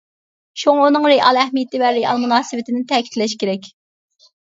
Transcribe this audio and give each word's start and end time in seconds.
شۇڭا 0.59 0.85
ئۇنىڭ 0.85 1.03
رېئال 1.11 1.39
ئەھمىيىتى 1.41 1.81
ۋە 1.83 1.91
رېئال 1.97 2.21
مۇناسىۋىتىنى 2.23 2.81
تەكىتلەش 2.93 3.37
كېرەك. 3.45 3.69